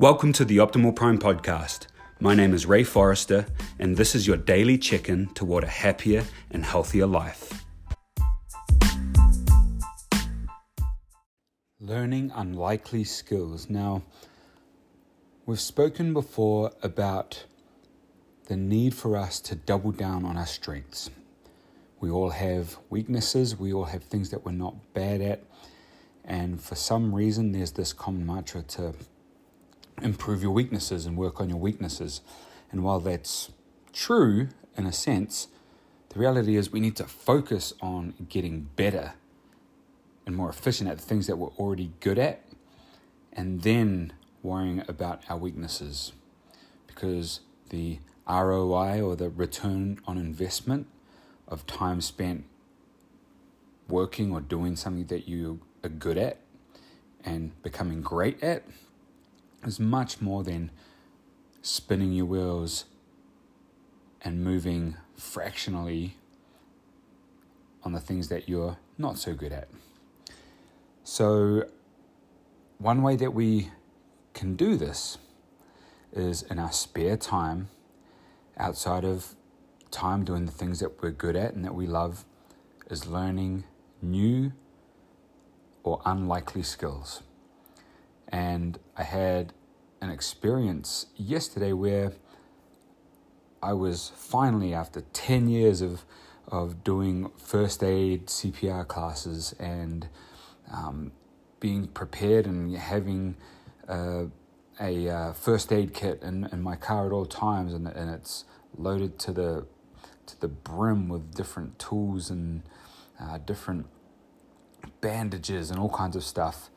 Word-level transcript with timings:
Welcome 0.00 0.32
to 0.34 0.44
the 0.44 0.58
Optimal 0.58 0.94
Prime 0.94 1.18
podcast. 1.18 1.88
My 2.20 2.32
name 2.32 2.54
is 2.54 2.66
Ray 2.66 2.84
Forrester, 2.84 3.46
and 3.80 3.96
this 3.96 4.14
is 4.14 4.28
your 4.28 4.36
daily 4.36 4.78
check 4.78 5.08
in 5.08 5.26
toward 5.34 5.64
a 5.64 5.66
happier 5.66 6.24
and 6.52 6.64
healthier 6.64 7.04
life. 7.04 7.64
Learning 11.80 12.30
unlikely 12.32 13.02
skills. 13.02 13.68
Now, 13.68 14.04
we've 15.46 15.58
spoken 15.58 16.12
before 16.12 16.70
about 16.80 17.44
the 18.46 18.56
need 18.56 18.94
for 18.94 19.16
us 19.16 19.40
to 19.40 19.56
double 19.56 19.90
down 19.90 20.24
on 20.24 20.36
our 20.36 20.46
strengths. 20.46 21.10
We 21.98 22.08
all 22.08 22.30
have 22.30 22.78
weaknesses, 22.88 23.58
we 23.58 23.72
all 23.72 23.86
have 23.86 24.04
things 24.04 24.30
that 24.30 24.44
we're 24.44 24.52
not 24.52 24.76
bad 24.94 25.20
at, 25.20 25.42
and 26.24 26.60
for 26.60 26.76
some 26.76 27.12
reason, 27.12 27.50
there's 27.50 27.72
this 27.72 27.92
common 27.92 28.24
mantra 28.24 28.62
to 28.62 28.94
improve 30.02 30.42
your 30.42 30.52
weaknesses 30.52 31.06
and 31.06 31.16
work 31.16 31.40
on 31.40 31.48
your 31.48 31.58
weaknesses. 31.58 32.20
And 32.70 32.82
while 32.82 33.00
that's 33.00 33.50
true 33.92 34.48
in 34.76 34.86
a 34.86 34.92
sense, 34.92 35.48
the 36.10 36.20
reality 36.20 36.56
is 36.56 36.72
we 36.72 36.80
need 36.80 36.96
to 36.96 37.04
focus 37.04 37.72
on 37.80 38.14
getting 38.28 38.68
better 38.76 39.14
and 40.26 40.36
more 40.36 40.50
efficient 40.50 40.88
at 40.88 40.98
the 40.98 41.04
things 41.04 41.26
that 41.26 41.36
we're 41.36 41.48
already 41.58 41.92
good 42.00 42.18
at 42.18 42.44
and 43.32 43.62
then 43.62 44.12
worrying 44.42 44.82
about 44.88 45.22
our 45.28 45.36
weaknesses 45.36 46.12
because 46.86 47.40
the 47.70 47.98
ROI 48.28 49.00
or 49.00 49.16
the 49.16 49.30
return 49.30 50.00
on 50.06 50.18
investment 50.18 50.86
of 51.46 51.66
time 51.66 52.00
spent 52.00 52.44
working 53.88 54.32
or 54.32 54.40
doing 54.40 54.76
something 54.76 55.06
that 55.06 55.26
you 55.26 55.60
are 55.82 55.88
good 55.88 56.18
at 56.18 56.38
and 57.24 57.60
becoming 57.62 58.02
great 58.02 58.42
at 58.42 58.64
is 59.64 59.80
much 59.80 60.20
more 60.20 60.42
than 60.42 60.70
spinning 61.62 62.12
your 62.12 62.26
wheels 62.26 62.84
and 64.22 64.42
moving 64.42 64.96
fractionally 65.16 66.16
on 67.82 67.92
the 67.92 68.00
things 68.00 68.28
that 68.28 68.48
you're 68.48 68.78
not 68.96 69.18
so 69.18 69.34
good 69.34 69.52
at. 69.52 69.68
So, 71.04 71.64
one 72.78 73.02
way 73.02 73.16
that 73.16 73.32
we 73.32 73.70
can 74.34 74.54
do 74.56 74.76
this 74.76 75.18
is 76.12 76.42
in 76.42 76.58
our 76.58 76.72
spare 76.72 77.16
time, 77.16 77.68
outside 78.56 79.04
of 79.04 79.34
time 79.90 80.24
doing 80.24 80.46
the 80.46 80.52
things 80.52 80.80
that 80.80 81.02
we're 81.02 81.10
good 81.10 81.36
at 81.36 81.54
and 81.54 81.64
that 81.64 81.74
we 81.74 81.86
love, 81.86 82.24
is 82.90 83.06
learning 83.06 83.64
new 84.02 84.52
or 85.82 86.00
unlikely 86.04 86.62
skills. 86.62 87.22
And 88.28 88.78
I 88.96 89.02
had 89.02 89.52
an 90.00 90.10
experience 90.10 91.06
yesterday 91.16 91.72
where 91.72 92.12
I 93.62 93.72
was 93.72 94.12
finally, 94.14 94.74
after 94.74 95.00
10 95.12 95.48
years 95.48 95.80
of, 95.80 96.04
of 96.46 96.84
doing 96.84 97.30
first 97.36 97.82
aid 97.82 98.26
CPR 98.26 98.86
classes 98.86 99.54
and 99.58 100.08
um, 100.72 101.12
being 101.60 101.88
prepared 101.88 102.46
and 102.46 102.76
having 102.76 103.36
uh, 103.88 104.24
a 104.80 105.08
uh, 105.08 105.32
first 105.32 105.72
aid 105.72 105.92
kit 105.92 106.22
in, 106.22 106.48
in 106.52 106.62
my 106.62 106.76
car 106.76 107.06
at 107.06 107.12
all 107.12 107.26
times, 107.26 107.72
and, 107.72 107.88
and 107.88 108.10
it's 108.10 108.44
loaded 108.76 109.18
to 109.18 109.32
the 109.32 109.66
to 110.26 110.40
the 110.40 110.48
brim 110.48 111.08
with 111.08 111.34
different 111.34 111.78
tools 111.78 112.28
and 112.28 112.62
uh, 113.18 113.38
different 113.38 113.86
bandages 115.00 115.70
and 115.70 115.80
all 115.80 115.88
kinds 115.88 116.14
of 116.14 116.22
stuff. 116.22 116.70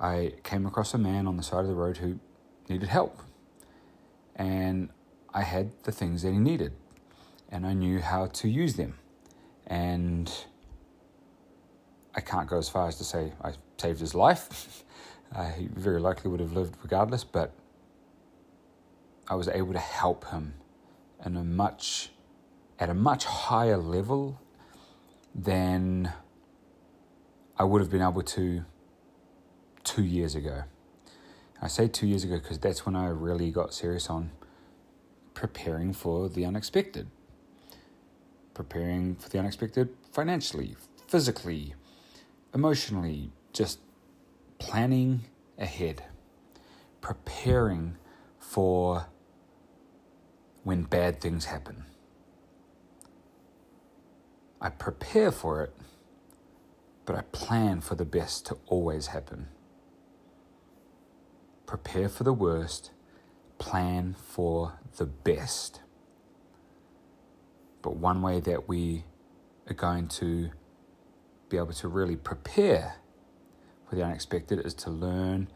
I 0.00 0.34
came 0.42 0.66
across 0.66 0.94
a 0.94 0.98
man 0.98 1.26
on 1.26 1.36
the 1.36 1.42
side 1.42 1.60
of 1.60 1.68
the 1.68 1.74
road 1.74 1.98
who 1.98 2.18
needed 2.68 2.88
help. 2.88 3.20
And 4.34 4.90
I 5.32 5.42
had 5.42 5.70
the 5.84 5.92
things 5.92 6.22
that 6.22 6.32
he 6.32 6.38
needed, 6.38 6.72
and 7.50 7.66
I 7.66 7.72
knew 7.72 8.00
how 8.00 8.26
to 8.26 8.48
use 8.48 8.74
them. 8.74 8.98
And 9.66 10.32
I 12.14 12.20
can't 12.20 12.48
go 12.48 12.58
as 12.58 12.68
far 12.68 12.88
as 12.88 12.96
to 12.98 13.04
say 13.04 13.32
I 13.42 13.52
saved 13.78 14.00
his 14.00 14.14
life. 14.14 14.84
uh, 15.34 15.50
he 15.52 15.68
very 15.68 16.00
likely 16.00 16.30
would 16.30 16.40
have 16.40 16.52
lived 16.52 16.76
regardless, 16.82 17.24
but 17.24 17.52
I 19.28 19.34
was 19.34 19.48
able 19.48 19.72
to 19.72 19.78
help 19.78 20.30
him 20.30 20.54
in 21.24 21.36
a 21.36 21.44
much 21.44 22.10
at 22.78 22.90
a 22.90 22.94
much 22.94 23.24
higher 23.24 23.78
level 23.78 24.38
than 25.34 26.12
I 27.58 27.64
would 27.64 27.80
have 27.80 27.90
been 27.90 28.02
able 28.02 28.22
to 28.22 28.64
two 29.86 30.02
years 30.02 30.34
ago. 30.34 30.64
I 31.62 31.68
say 31.68 31.88
two 31.88 32.06
years 32.06 32.24
ago 32.24 32.34
because 32.34 32.58
that's 32.58 32.84
when 32.84 32.94
I 32.94 33.06
really 33.08 33.50
got 33.50 33.72
serious 33.72 34.10
on 34.10 34.32
preparing 35.32 35.94
for 35.94 36.28
the 36.28 36.44
unexpected. 36.44 37.06
Preparing 38.52 39.14
for 39.14 39.30
the 39.30 39.38
unexpected 39.38 39.88
financially, 40.12 40.76
physically, 41.06 41.74
emotionally, 42.52 43.30
just 43.52 43.78
planning 44.58 45.24
ahead. 45.56 46.02
Preparing 47.00 47.96
for 48.38 49.06
when 50.64 50.82
bad 50.82 51.20
things 51.20 51.46
happen. 51.46 51.84
I 54.60 54.70
prepare 54.70 55.30
for 55.30 55.62
it, 55.62 55.74
but 57.04 57.14
I 57.14 57.22
plan 57.30 57.80
for 57.80 57.94
the 57.94 58.04
best 58.04 58.46
to 58.46 58.56
always 58.66 59.08
happen 59.08 59.48
prepare 61.66 62.08
for 62.08 62.24
the 62.24 62.32
worst, 62.32 62.90
plan 63.58 64.14
for 64.14 64.78
the 64.96 65.06
best. 65.06 65.80
But 67.82 67.96
one 67.96 68.22
way 68.22 68.40
that 68.40 68.68
we 68.68 69.04
are 69.68 69.74
going 69.74 70.08
to 70.08 70.50
be 71.48 71.56
able 71.56 71.72
to 71.72 71.88
really 71.88 72.16
prepare 72.16 72.96
for 73.88 73.96
the 73.96 74.02
unexpected 74.02 74.64
is 74.64 74.74
to 74.74 74.90
learn 74.90 75.48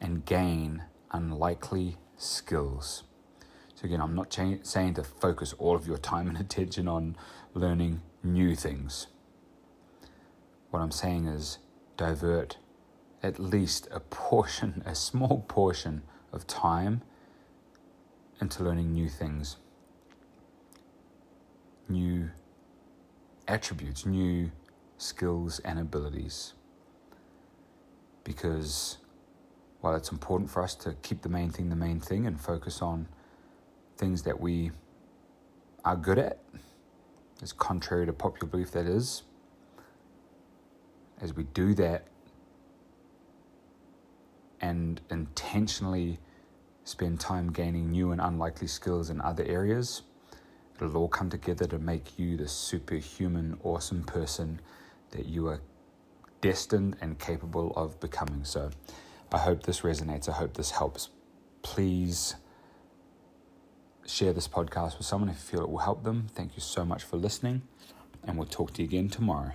and 0.00 0.24
gain 0.24 0.84
unlikely 1.12 1.96
skills. 2.16 3.04
So, 3.74 3.84
again, 3.84 4.00
I'm 4.00 4.14
not 4.14 4.30
cha- 4.30 4.62
saying 4.62 4.94
to 4.94 5.04
focus 5.04 5.54
all 5.58 5.76
of 5.76 5.86
your 5.86 5.98
time 5.98 6.28
and 6.28 6.36
attention 6.40 6.88
on 6.88 7.16
learning 7.54 8.02
new 8.22 8.56
things. 8.56 9.06
What 10.70 10.80
I'm 10.80 10.90
saying 10.90 11.26
is 11.26 11.58
divert 11.96 12.58
at 13.22 13.38
least 13.38 13.88
a 13.90 14.00
portion, 14.00 14.82
a 14.86 14.94
small 14.94 15.44
portion 15.48 16.02
of 16.32 16.46
time 16.46 17.02
into 18.40 18.62
learning 18.62 18.92
new 18.92 19.08
things, 19.08 19.56
new 21.88 22.30
attributes, 23.48 24.06
new 24.06 24.50
skills 24.98 25.58
and 25.60 25.78
abilities. 25.78 26.54
Because 28.22 28.98
while 29.80 29.94
it's 29.94 30.12
important 30.12 30.50
for 30.50 30.62
us 30.62 30.74
to 30.74 30.94
keep 31.02 31.22
the 31.22 31.28
main 31.28 31.50
thing 31.50 31.68
the 31.70 31.76
main 31.76 32.00
thing 32.00 32.26
and 32.26 32.40
focus 32.40 32.82
on 32.82 33.06
things 33.96 34.22
that 34.22 34.38
we 34.38 34.70
are 35.84 35.96
good 35.96 36.18
at, 36.18 36.38
as 37.42 37.52
contrary 37.52 38.06
to 38.06 38.12
popular 38.12 38.48
belief 38.48 38.70
that 38.72 38.86
is, 38.86 39.22
as 41.20 41.34
we 41.34 41.44
do 41.44 41.74
that, 41.74 42.06
and 44.60 45.00
intentionally 45.10 46.18
spend 46.84 47.20
time 47.20 47.52
gaining 47.52 47.90
new 47.90 48.12
and 48.12 48.20
unlikely 48.20 48.66
skills 48.66 49.10
in 49.10 49.20
other 49.20 49.44
areas, 49.44 50.02
it'll 50.76 50.96
all 50.96 51.08
come 51.08 51.28
together 51.28 51.66
to 51.66 51.78
make 51.78 52.18
you 52.18 52.36
the 52.36 52.48
superhuman, 52.48 53.58
awesome 53.62 54.02
person 54.04 54.60
that 55.10 55.26
you 55.26 55.46
are 55.48 55.60
destined 56.40 56.96
and 57.00 57.18
capable 57.18 57.72
of 57.76 57.98
becoming. 58.00 58.44
So 58.44 58.70
I 59.32 59.38
hope 59.38 59.64
this 59.64 59.80
resonates. 59.80 60.28
I 60.28 60.32
hope 60.32 60.54
this 60.54 60.70
helps. 60.70 61.10
Please 61.62 62.36
share 64.06 64.32
this 64.32 64.48
podcast 64.48 64.96
with 64.96 65.06
someone 65.06 65.28
if 65.28 65.36
you 65.36 65.58
feel 65.58 65.60
it 65.60 65.68
will 65.68 65.78
help 65.78 66.04
them. 66.04 66.28
Thank 66.32 66.56
you 66.56 66.62
so 66.62 66.84
much 66.84 67.02
for 67.04 67.16
listening, 67.16 67.62
and 68.24 68.38
we'll 68.38 68.46
talk 68.46 68.72
to 68.74 68.82
you 68.82 68.88
again 68.88 69.08
tomorrow. 69.10 69.52